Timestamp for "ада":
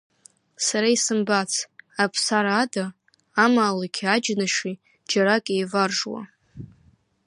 2.63-2.85